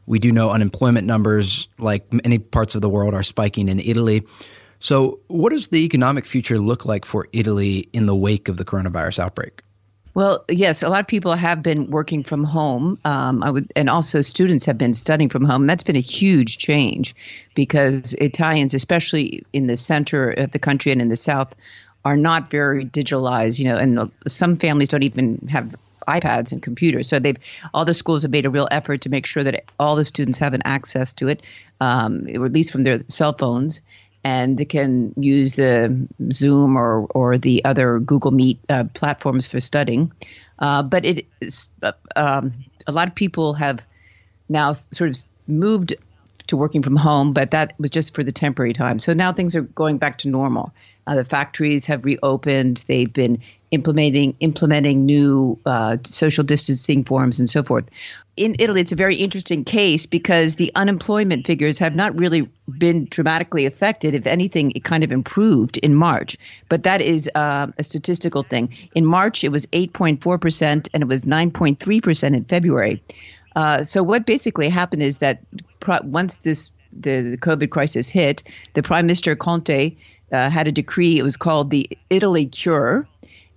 We 0.06 0.18
do 0.18 0.30
know 0.30 0.50
unemployment 0.50 1.06
numbers, 1.06 1.66
like 1.78 2.12
many 2.12 2.38
parts 2.38 2.74
of 2.74 2.82
the 2.82 2.90
world, 2.90 3.14
are 3.14 3.22
spiking 3.22 3.68
in 3.68 3.80
Italy. 3.80 4.22
So, 4.84 5.18
what 5.28 5.48
does 5.48 5.68
the 5.68 5.82
economic 5.82 6.26
future 6.26 6.58
look 6.58 6.84
like 6.84 7.06
for 7.06 7.26
Italy 7.32 7.88
in 7.94 8.04
the 8.04 8.14
wake 8.14 8.50
of 8.50 8.58
the 8.58 8.66
coronavirus 8.66 9.18
outbreak? 9.18 9.62
Well, 10.12 10.44
yes, 10.50 10.82
a 10.82 10.90
lot 10.90 11.00
of 11.00 11.06
people 11.06 11.32
have 11.32 11.62
been 11.62 11.90
working 11.90 12.22
from 12.22 12.44
home. 12.44 12.98
Um, 13.06 13.42
I 13.42 13.50
would, 13.50 13.72
and 13.76 13.88
also 13.88 14.20
students 14.20 14.66
have 14.66 14.76
been 14.76 14.92
studying 14.92 15.30
from 15.30 15.42
home. 15.42 15.66
That's 15.66 15.82
been 15.82 15.96
a 15.96 16.00
huge 16.00 16.58
change 16.58 17.16
because 17.54 18.12
Italians, 18.20 18.74
especially 18.74 19.42
in 19.54 19.68
the 19.68 19.78
center 19.78 20.32
of 20.32 20.50
the 20.50 20.58
country 20.58 20.92
and 20.92 21.00
in 21.00 21.08
the 21.08 21.16
south, 21.16 21.54
are 22.04 22.18
not 22.18 22.50
very 22.50 22.84
digitalized. 22.84 23.58
You 23.58 23.64
know, 23.64 23.78
and 23.78 24.12
some 24.28 24.54
families 24.54 24.90
don't 24.90 25.02
even 25.02 25.38
have 25.48 25.74
iPads 26.08 26.52
and 26.52 26.62
computers. 26.62 27.08
So 27.08 27.18
they've 27.18 27.38
all 27.72 27.86
the 27.86 27.94
schools 27.94 28.20
have 28.20 28.30
made 28.30 28.44
a 28.44 28.50
real 28.50 28.68
effort 28.70 29.00
to 29.00 29.08
make 29.08 29.24
sure 29.24 29.42
that 29.44 29.64
all 29.78 29.96
the 29.96 30.04
students 30.04 30.36
have 30.36 30.52
an 30.52 30.60
access 30.66 31.14
to 31.14 31.28
it, 31.28 31.42
um, 31.80 32.26
or 32.36 32.44
at 32.44 32.52
least 32.52 32.70
from 32.70 32.82
their 32.82 32.98
cell 33.08 33.32
phones 33.32 33.80
and 34.24 34.66
can 34.68 35.12
use 35.16 35.56
the 35.56 36.08
Zoom 36.32 36.76
or, 36.76 37.06
or 37.10 37.36
the 37.36 37.62
other 37.64 38.00
Google 38.00 38.30
Meet 38.30 38.58
uh, 38.70 38.84
platforms 38.94 39.46
for 39.46 39.60
studying. 39.60 40.10
Uh, 40.58 40.82
but 40.82 41.04
it 41.04 41.26
is, 41.40 41.68
uh, 41.82 41.92
um, 42.16 42.52
a 42.86 42.92
lot 42.92 43.06
of 43.06 43.14
people 43.14 43.52
have 43.54 43.86
now 44.48 44.72
sort 44.72 45.10
of 45.10 45.16
moved 45.46 45.94
to 46.46 46.56
working 46.56 46.82
from 46.82 46.96
home, 46.96 47.32
but 47.32 47.50
that 47.50 47.74
was 47.78 47.90
just 47.90 48.14
for 48.14 48.24
the 48.24 48.32
temporary 48.32 48.72
time. 48.72 48.98
So 48.98 49.12
now 49.12 49.32
things 49.32 49.54
are 49.54 49.62
going 49.62 49.98
back 49.98 50.18
to 50.18 50.28
normal. 50.28 50.72
Uh, 51.06 51.16
the 51.16 51.24
factories 51.24 51.86
have 51.86 52.04
reopened. 52.04 52.84
They've 52.88 53.12
been 53.12 53.38
implementing 53.70 54.36
implementing 54.40 55.04
new 55.04 55.58
uh, 55.66 55.98
social 56.04 56.44
distancing 56.44 57.04
forms 57.04 57.38
and 57.38 57.50
so 57.50 57.62
forth 57.62 57.88
in 58.36 58.56
Italy, 58.58 58.80
it's 58.80 58.92
a 58.92 58.96
very 58.96 59.16
interesting 59.16 59.64
case 59.64 60.06
because 60.06 60.56
the 60.56 60.72
unemployment 60.74 61.46
figures 61.46 61.78
have 61.78 61.94
not 61.94 62.18
really 62.18 62.48
been 62.78 63.06
dramatically 63.10 63.64
affected. 63.64 64.14
If 64.14 64.26
anything, 64.26 64.72
it 64.72 64.82
kind 64.82 65.04
of 65.04 65.12
improved 65.12 65.78
in 65.78 65.94
March. 65.94 66.36
But 66.68 66.82
that 66.82 67.00
is 67.00 67.30
uh, 67.34 67.68
a 67.78 67.84
statistical 67.84 68.42
thing. 68.42 68.74
In 68.94 69.06
March, 69.06 69.44
it 69.44 69.50
was 69.50 69.66
8.4%, 69.66 70.88
and 70.92 71.02
it 71.02 71.06
was 71.06 71.24
9.3% 71.24 72.36
in 72.36 72.44
February. 72.44 73.02
Uh, 73.54 73.84
so 73.84 74.02
what 74.02 74.26
basically 74.26 74.68
happened 74.68 75.02
is 75.02 75.18
that 75.18 75.40
pro- 75.80 76.02
once 76.02 76.38
this 76.38 76.72
the, 76.96 77.22
the, 77.22 77.38
COVID 77.38 77.70
crisis 77.70 78.08
hit, 78.08 78.44
the 78.74 78.82
Prime 78.82 79.06
Minister 79.06 79.34
Conte 79.34 79.96
uh, 80.32 80.50
had 80.50 80.68
a 80.68 80.72
decree. 80.72 81.18
It 81.18 81.22
was 81.22 81.36
called 81.36 81.70
the 81.70 81.88
Italy 82.10 82.46
Cure, 82.46 83.06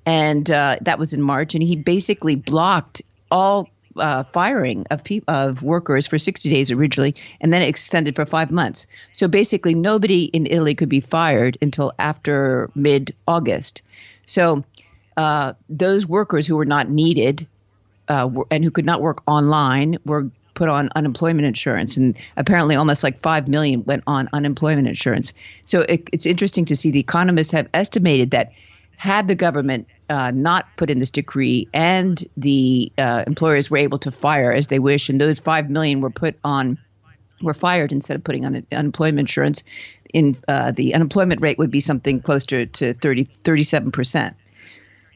and 0.06 0.50
uh, 0.50 0.78
that 0.82 1.00
was 1.00 1.14
in 1.14 1.22
March. 1.22 1.54
And 1.54 1.64
he 1.64 1.76
basically 1.76 2.36
blocked 2.36 3.02
all 3.32 3.70
uh, 3.98 4.24
firing 4.24 4.86
of 4.92 5.04
pe- 5.04 5.22
of 5.28 5.64
workers 5.64 6.08
for 6.08 6.18
60 6.18 6.50
days 6.50 6.72
originally, 6.72 7.16
and 7.42 7.52
then 7.52 7.62
it 7.62 7.70
extended 7.70 8.16
for 8.16 8.26
five 8.26 8.52
months. 8.52 8.88
So 9.12 9.28
basically, 9.28 9.74
nobody 9.74 10.26
in 10.26 10.46
Italy 10.48 10.76
could 10.76 10.90
be 10.90 11.02
fired 11.02 11.58
until 11.62 11.94
after 12.00 12.70
mid 12.76 13.14
August. 13.28 13.82
So 14.26 14.64
uh, 15.18 15.54
those 15.70 16.08
workers 16.08 16.46
who 16.48 16.56
were 16.56 16.66
not 16.66 16.90
needed 16.90 17.48
uh, 18.08 18.30
and 18.52 18.64
who 18.64 18.72
could 18.72 18.86
not 18.86 19.02
work 19.02 19.22
online 19.28 19.98
were 20.06 20.30
put 20.58 20.68
on 20.70 20.90
unemployment 20.96 21.46
insurance, 21.46 21.96
and 21.96 22.18
apparently 22.36 22.76
almost 22.76 23.04
like 23.04 23.20
five 23.20 23.48
million 23.48 23.84
went 23.86 24.04
on 24.08 24.28
unemployment 24.34 24.88
insurance. 24.88 25.32
So 25.66 25.82
it, 25.84 26.10
it's 26.12 26.26
interesting 26.26 26.66
to 26.66 26.76
see 26.76 26.90
the 26.90 27.00
economists 27.00 27.52
have 27.52 27.70
estimated 27.76 28.32
that 28.32 28.52
had 28.98 29.28
the 29.28 29.36
government 29.36 29.88
uh, 30.10 30.32
not 30.34 30.66
put 30.76 30.90
in 30.90 30.98
this 30.98 31.12
decree 31.12 31.68
and 31.76 32.24
the 32.36 32.92
uh, 32.98 33.24
employers 33.28 33.70
were 33.70 33.78
able 33.78 34.00
to 34.00 34.12
fire 34.12 34.52
as 34.52 34.68
they 34.68 34.80
wish, 34.80 35.10
and 35.10 35.22
those 35.22 35.40
five 35.40 35.70
million 35.70 36.02
were 36.02 36.10
put 36.10 36.36
on 36.44 36.78
were 37.44 37.54
fired 37.54 37.92
instead 37.92 38.18
of 38.18 38.24
putting 38.24 38.44
on 38.44 38.66
unemployment 38.72 39.20
insurance, 39.20 39.64
in 40.12 40.36
uh, 40.48 40.72
the 40.72 40.96
unemployment 40.96 41.40
rate 41.40 41.60
would 41.60 41.70
be 41.70 41.80
something 41.80 42.20
close 42.20 42.44
to, 42.48 42.66
to 42.66 42.96
30, 42.96 43.26
37 43.44 43.92
percent. 43.92 44.36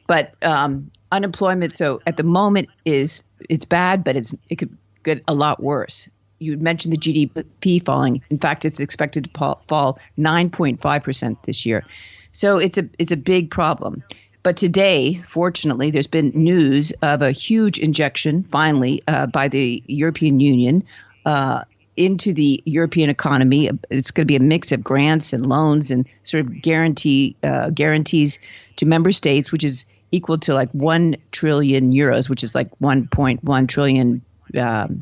But 0.06 0.36
um, 0.44 0.92
unemployment, 1.12 1.72
so 1.72 2.00
at 2.06 2.18
the 2.18 2.24
moment, 2.24 2.70
is 2.86 3.24
it's 3.50 3.66
bad, 3.66 4.04
but 4.04 4.16
it's 4.16 4.36
it 4.50 4.58
could 4.58 4.78
get 5.04 5.24
a 5.28 5.34
lot 5.34 5.62
worse. 5.62 6.10
You 6.40 6.58
mentioned 6.58 6.94
the 6.94 6.98
GDP 6.98 7.84
falling. 7.86 8.22
In 8.30 8.40
fact, 8.40 8.66
it's 8.66 8.80
expected 8.80 9.26
to 9.26 9.58
fall 9.68 10.00
9.5 10.18 11.04
percent 11.04 11.44
this 11.44 11.66
year. 11.66 11.84
So 12.32 12.58
it's 12.58 12.78
a 12.78 12.90
it's 12.98 13.12
a 13.12 13.18
big 13.18 13.52
problem. 13.52 14.04
But 14.44 14.58
today, 14.58 15.16
fortunately, 15.22 15.92
there's 15.92 16.08
been 16.08 16.32
news 16.34 16.92
of 17.04 17.22
a 17.22 17.32
huge 17.32 17.78
injection, 17.78 18.44
finally, 18.44 19.04
uh, 19.08 19.28
by 19.28 19.48
the 19.48 19.84
European 19.86 20.40
Union 20.40 20.84
uh, 21.26 21.64
into 21.96 22.34
the 22.34 22.64
European 22.66 23.12
economy. 23.12 23.70
It's 23.92 24.10
going 24.10 24.26
to 24.26 24.32
be 24.32 24.36
a 24.36 24.40
mix 24.40 24.72
of 24.72 24.84
grants 24.84 25.32
and 25.34 25.46
loans 25.46 25.92
and 25.92 26.08
sort 26.24 26.46
of 26.46 26.62
guarantee 26.62 27.36
uh, 27.44 27.70
guarantees 27.70 28.40
to 28.78 28.88
member 28.88 29.12
states, 29.12 29.52
which 29.52 29.64
is 29.64 29.86
equal 30.12 30.40
to 30.40 30.54
like 30.54 30.72
one 30.72 31.16
trillion 31.32 31.94
euros, 31.94 32.28
which 32.28 32.44
is 32.44 32.56
like 32.56 32.70
1.1 32.80 33.68
trillion 33.68 34.22
um, 34.58 35.02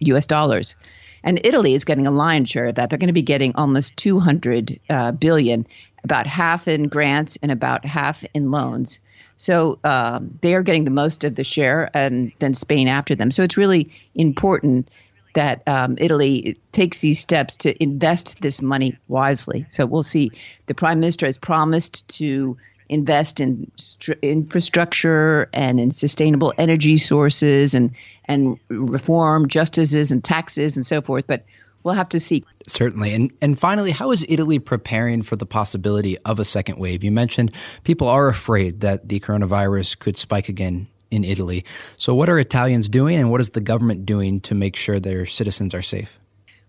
U.S. 0.00 0.26
dollars. 0.26 0.76
And 1.22 1.40
Italy 1.44 1.74
is 1.74 1.84
getting 1.84 2.06
a 2.06 2.10
lion's 2.10 2.48
share 2.48 2.66
of 2.66 2.76
that. 2.76 2.88
They're 2.88 2.98
going 2.98 3.08
to 3.08 3.12
be 3.12 3.22
getting 3.22 3.54
almost 3.54 3.96
200 3.98 4.80
uh, 4.88 5.12
billion 5.12 5.66
about 6.02 6.26
half 6.26 6.66
in 6.66 6.88
grants 6.88 7.36
and 7.42 7.52
about 7.52 7.84
half 7.84 8.24
in 8.32 8.50
loans. 8.50 9.00
So 9.36 9.78
um, 9.84 10.38
they 10.40 10.54
are 10.54 10.62
getting 10.62 10.84
the 10.84 10.90
most 10.90 11.24
of 11.24 11.34
the 11.34 11.44
share, 11.44 11.90
and 11.94 12.32
then 12.38 12.54
Spain 12.54 12.88
after 12.88 13.14
them. 13.14 13.30
So 13.30 13.42
it's 13.42 13.56
really 13.56 13.90
important 14.14 14.90
that 15.34 15.62
um, 15.66 15.96
Italy 15.98 16.58
takes 16.72 17.00
these 17.00 17.20
steps 17.20 17.56
to 17.58 17.80
invest 17.82 18.42
this 18.42 18.60
money 18.60 18.96
wisely. 19.08 19.64
So 19.68 19.86
we'll 19.86 20.02
see. 20.02 20.32
The 20.66 20.74
prime 20.74 21.00
minister 21.00 21.26
has 21.26 21.38
promised 21.38 22.08
to 22.18 22.56
invest 22.90 23.40
in 23.40 23.70
st- 23.76 24.18
infrastructure 24.20 25.48
and 25.52 25.80
in 25.80 25.90
sustainable 25.90 26.52
energy 26.58 26.98
sources 26.98 27.74
and 27.74 27.92
and 28.26 28.58
reform 28.68 29.48
justices 29.48 30.10
and 30.12 30.22
taxes 30.22 30.76
and 30.76 30.84
so 30.84 31.00
forth. 31.00 31.26
But 31.26 31.44
we'll 31.82 31.94
have 31.94 32.08
to 32.10 32.20
see. 32.20 32.44
Certainly. 32.66 33.14
And 33.14 33.32
and 33.40 33.58
finally, 33.58 33.92
how 33.92 34.10
is 34.10 34.26
Italy 34.28 34.58
preparing 34.58 35.22
for 35.22 35.36
the 35.36 35.46
possibility 35.46 36.18
of 36.18 36.38
a 36.38 36.44
second 36.44 36.78
wave? 36.78 37.02
You 37.02 37.12
mentioned 37.12 37.52
people 37.84 38.08
are 38.08 38.28
afraid 38.28 38.80
that 38.80 39.08
the 39.08 39.20
coronavirus 39.20 39.98
could 39.98 40.18
spike 40.18 40.48
again 40.48 40.88
in 41.10 41.24
Italy. 41.24 41.64
So 41.96 42.14
what 42.14 42.28
are 42.28 42.38
Italians 42.38 42.88
doing 42.88 43.18
and 43.18 43.30
what 43.30 43.40
is 43.40 43.50
the 43.50 43.60
government 43.60 44.06
doing 44.06 44.40
to 44.42 44.54
make 44.54 44.76
sure 44.76 45.00
their 45.00 45.26
citizens 45.26 45.74
are 45.74 45.82
safe? 45.82 46.19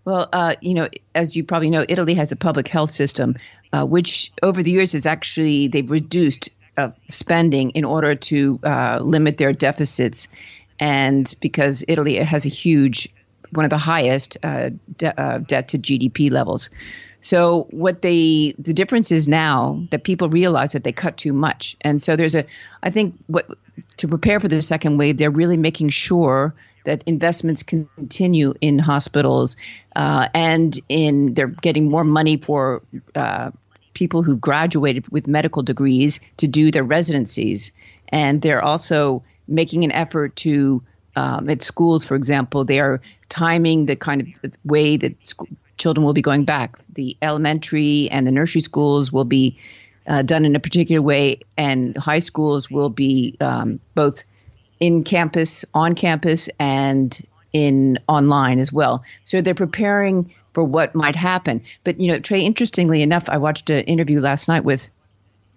Well, 0.04 0.28
uh, 0.32 0.56
you 0.60 0.74
know, 0.74 0.88
as 1.14 1.36
you 1.36 1.44
probably 1.44 1.70
know, 1.70 1.84
Italy 1.88 2.14
has 2.14 2.32
a 2.32 2.36
public 2.36 2.68
health 2.68 2.90
system, 2.90 3.36
uh, 3.72 3.84
which 3.86 4.32
over 4.42 4.62
the 4.62 4.70
years 4.70 4.92
has 4.92 5.06
actually 5.06 5.68
they've 5.68 5.90
reduced 5.90 6.50
uh, 6.76 6.90
spending 7.08 7.70
in 7.70 7.84
order 7.84 8.14
to 8.14 8.58
uh, 8.64 8.98
limit 9.02 9.38
their 9.38 9.52
deficits, 9.52 10.28
and 10.80 11.34
because 11.40 11.84
Italy 11.86 12.16
has 12.16 12.44
a 12.44 12.48
huge 12.48 13.08
one 13.52 13.64
of 13.64 13.70
the 13.70 13.78
highest 13.78 14.38
uh, 14.42 14.70
de- 14.96 15.20
uh, 15.20 15.38
debt 15.38 15.68
to 15.68 15.78
GDP 15.78 16.30
levels. 16.30 16.70
So 17.20 17.68
what 17.70 18.02
they 18.02 18.54
the 18.58 18.72
difference 18.72 19.12
is 19.12 19.28
now 19.28 19.80
that 19.90 20.02
people 20.02 20.28
realize 20.28 20.72
that 20.72 20.82
they 20.82 20.92
cut 20.92 21.16
too 21.16 21.32
much, 21.32 21.76
and 21.82 22.02
so 22.02 22.16
there's 22.16 22.34
a 22.34 22.44
I 22.82 22.90
think 22.90 23.14
what 23.28 23.46
to 23.98 24.08
prepare 24.08 24.40
for 24.40 24.48
the 24.48 24.62
second 24.62 24.98
wave, 24.98 25.18
they're 25.18 25.30
really 25.30 25.56
making 25.56 25.90
sure 25.90 26.54
that 26.84 27.02
investments 27.06 27.62
continue 27.62 28.54
in 28.60 28.78
hospitals 28.78 29.56
uh, 29.96 30.28
and 30.34 30.78
in 30.88 31.34
they're 31.34 31.46
getting 31.46 31.90
more 31.90 32.04
money 32.04 32.36
for 32.36 32.82
uh, 33.14 33.50
people 33.94 34.22
who've 34.22 34.40
graduated 34.40 35.08
with 35.10 35.28
medical 35.28 35.62
degrees 35.62 36.20
to 36.38 36.48
do 36.48 36.70
their 36.70 36.84
residencies, 36.84 37.72
and 38.08 38.42
they're 38.42 38.64
also 38.64 39.22
making 39.48 39.84
an 39.84 39.92
effort 39.92 40.34
to 40.36 40.82
um, 41.16 41.48
at 41.50 41.62
schools, 41.62 42.04
for 42.04 42.14
example, 42.14 42.64
they 42.64 42.80
are 42.80 43.00
timing 43.28 43.86
the 43.86 43.96
kind 43.96 44.22
of 44.22 44.56
way 44.64 44.96
that 44.96 45.26
school, 45.26 45.48
children 45.76 46.04
will 46.04 46.14
be 46.14 46.22
going 46.22 46.44
back. 46.44 46.78
The 46.94 47.16
elementary 47.22 48.08
and 48.10 48.26
the 48.26 48.32
nursery 48.32 48.62
schools 48.62 49.12
will 49.12 49.24
be 49.24 49.58
uh, 50.06 50.22
done 50.22 50.44
in 50.44 50.56
a 50.56 50.60
particular 50.60 51.02
way, 51.02 51.40
and 51.56 51.96
high 51.96 52.18
schools 52.18 52.70
will 52.70 52.88
be 52.88 53.36
um, 53.40 53.78
both 53.94 54.24
in 54.82 55.04
campus, 55.04 55.64
on 55.74 55.94
campus, 55.94 56.48
and 56.58 57.24
in 57.52 57.96
online 58.08 58.58
as 58.58 58.72
well. 58.72 59.04
So 59.22 59.40
they're 59.40 59.54
preparing 59.54 60.28
for 60.54 60.64
what 60.64 60.92
might 60.92 61.14
happen. 61.14 61.62
But 61.84 62.00
you 62.00 62.08
know, 62.08 62.18
Trey, 62.18 62.40
interestingly 62.40 63.00
enough, 63.00 63.28
I 63.28 63.38
watched 63.38 63.70
an 63.70 63.84
interview 63.84 64.20
last 64.20 64.48
night 64.48 64.64
with 64.64 64.88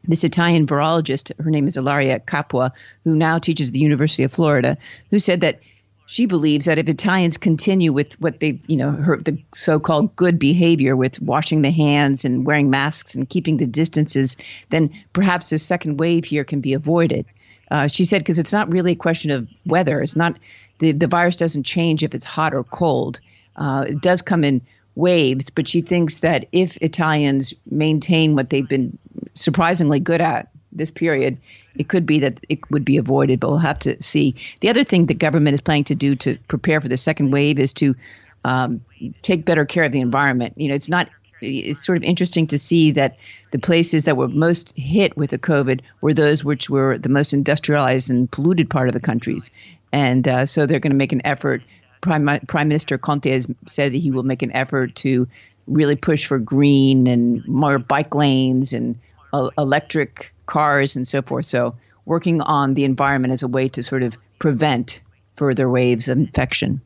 this 0.03 0.23
Italian 0.23 0.67
virologist, 0.67 1.31
her 1.43 1.49
name 1.49 1.65
is 1.65 1.75
Ilaria 1.75 2.19
Capua, 2.19 2.71
who 3.03 3.15
now 3.15 3.39
teaches 3.39 3.69
at 3.69 3.73
the 3.73 3.79
University 3.79 4.21
of 4.21 4.31
Florida, 4.31 4.77
who 5.09 5.17
said 5.17 5.41
that 5.41 5.59
she 6.05 6.27
believes 6.27 6.65
that 6.65 6.77
if 6.77 6.87
Italians 6.87 7.35
continue 7.35 7.91
with 7.91 8.21
what 8.21 8.41
they, 8.41 8.59
you 8.67 8.77
know, 8.77 8.91
her 8.91 9.17
the 9.17 9.35
so-called 9.55 10.15
good 10.15 10.37
behavior 10.37 10.95
with 10.95 11.19
washing 11.19 11.63
the 11.63 11.71
hands 11.71 12.23
and 12.25 12.45
wearing 12.45 12.69
masks 12.69 13.15
and 13.15 13.27
keeping 13.27 13.57
the 13.57 13.65
distances, 13.65 14.37
then 14.69 14.87
perhaps 15.13 15.51
a 15.51 15.57
second 15.57 15.99
wave 15.99 16.25
here 16.25 16.43
can 16.43 16.61
be 16.61 16.73
avoided. 16.73 17.25
Uh, 17.71 17.87
she 17.87 18.05
said 18.05 18.19
because 18.19 18.39
it's 18.39 18.53
not 18.53 18.71
really 18.71 18.93
a 18.93 18.95
question 18.95 19.31
of 19.31 19.47
weather. 19.65 20.01
It's 20.01 20.15
not 20.15 20.37
the 20.79 20.91
the 20.91 21.07
virus 21.07 21.35
doesn't 21.35 21.63
change 21.63 22.03
if 22.03 22.13
it's 22.13 22.25
hot 22.25 22.53
or 22.53 22.63
cold. 22.63 23.19
Uh, 23.55 23.85
it 23.87 24.01
does 24.01 24.21
come 24.21 24.43
in 24.43 24.61
waves, 24.95 25.49
but 25.49 25.67
she 25.67 25.81
thinks 25.81 26.19
that 26.19 26.47
if 26.51 26.77
Italians 26.77 27.53
maintain 27.69 28.35
what 28.35 28.49
they've 28.49 28.67
been 28.67 28.97
surprisingly 29.33 29.99
good 29.99 30.21
at 30.21 30.49
this 30.71 30.91
period, 30.91 31.37
it 31.75 31.87
could 31.87 32.05
be 32.05 32.19
that 32.19 32.39
it 32.49 32.59
would 32.71 32.85
be 32.85 32.97
avoided, 32.97 33.39
but 33.39 33.49
we'll 33.49 33.57
have 33.57 33.79
to 33.79 34.01
see. 34.01 34.35
The 34.61 34.69
other 34.69 34.83
thing 34.83 35.05
the 35.05 35.13
government 35.13 35.53
is 35.53 35.61
planning 35.61 35.85
to 35.85 35.95
do 35.95 36.15
to 36.15 36.37
prepare 36.47 36.81
for 36.81 36.87
the 36.87 36.97
second 36.97 37.31
wave 37.31 37.59
is 37.59 37.73
to 37.73 37.95
um, 38.43 38.81
take 39.21 39.45
better 39.45 39.65
care 39.65 39.83
of 39.83 39.91
the 39.91 40.01
environment. 40.01 40.53
You 40.57 40.69
know, 40.69 40.75
it's 40.75 40.89
not. 40.89 41.09
It's 41.41 41.85
sort 41.85 41.97
of 41.97 42.03
interesting 42.03 42.47
to 42.47 42.57
see 42.57 42.91
that 42.91 43.17
the 43.51 43.59
places 43.59 44.03
that 44.05 44.17
were 44.17 44.27
most 44.29 44.75
hit 44.77 45.15
with 45.17 45.31
the 45.31 45.37
COVID 45.37 45.81
were 46.01 46.13
those 46.13 46.43
which 46.43 46.69
were 46.69 46.97
the 46.97 47.09
most 47.09 47.33
industrialized 47.33 48.09
and 48.09 48.31
polluted 48.31 48.69
part 48.69 48.87
of 48.87 48.93
the 48.93 48.99
countries, 48.99 49.51
and 49.91 50.27
uh, 50.27 50.45
so 50.45 50.65
they're 50.65 50.79
going 50.79 50.91
to 50.91 50.97
make 50.97 51.13
an 51.13 51.25
effort. 51.25 51.61
Prime, 52.01 52.39
Prime 52.47 52.67
Minister 52.67 52.97
Conte 52.97 53.29
has 53.29 53.47
said 53.65 53.91
that 53.91 53.97
he 53.97 54.11
will 54.11 54.23
make 54.23 54.41
an 54.41 54.51
effort 54.51 54.95
to 54.95 55.27
really 55.67 55.95
push 55.95 56.25
for 56.25 56.37
green 56.37 57.07
and 57.07 57.45
more 57.47 57.79
bike 57.79 58.13
lanes 58.13 58.73
and 58.73 58.97
uh, 59.33 59.49
electric 59.57 60.33
cars 60.45 60.95
and 60.95 61.07
so 61.07 61.21
forth. 61.21 61.45
So, 61.45 61.75
working 62.05 62.41
on 62.41 62.75
the 62.75 62.83
environment 62.83 63.33
as 63.33 63.43
a 63.43 63.47
way 63.47 63.67
to 63.69 63.81
sort 63.81 64.03
of 64.03 64.17
prevent 64.39 65.01
further 65.35 65.69
waves 65.69 66.07
of 66.07 66.17
infection. 66.17 66.81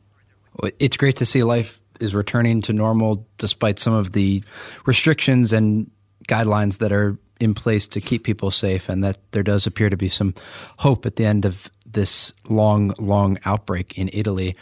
It's 0.78 0.96
great 0.96 1.16
to 1.16 1.26
see 1.26 1.42
life 1.42 1.82
is 2.00 2.14
returning 2.14 2.62
to 2.62 2.72
normal 2.72 3.26
despite 3.38 3.78
some 3.78 3.92
of 3.92 4.12
the 4.12 4.42
restrictions 4.86 5.52
and 5.52 5.90
guidelines 6.28 6.78
that 6.78 6.92
are 6.92 7.18
in 7.40 7.54
place 7.54 7.86
to 7.88 8.00
keep 8.00 8.24
people 8.24 8.50
safe, 8.50 8.88
and 8.88 9.02
that 9.02 9.16
there 9.32 9.42
does 9.42 9.66
appear 9.66 9.88
to 9.88 9.96
be 9.96 10.08
some 10.08 10.34
hope 10.76 11.06
at 11.06 11.16
the 11.16 11.24
end 11.24 11.44
of 11.44 11.70
this 11.86 12.32
long, 12.48 12.92
long 12.98 13.38
outbreak 13.44 13.96
in 13.96 14.10
Italy. 14.12 14.56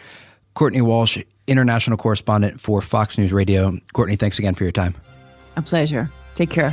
Courtney 0.55 0.81
Walsh, 0.81 1.19
international 1.47 1.97
correspondent 1.97 2.61
for 2.61 2.81
Fox 2.81 3.19
News 3.19 3.33
Radio. 3.33 3.77
Courtney, 3.93 4.17
thanks 4.17 4.39
again 4.39 4.55
for 4.55 4.65
your 4.65 4.73
time. 4.73 4.95
A 5.57 5.63
pleasure. 5.63 6.09
Take 6.35 6.51
care. 6.51 6.73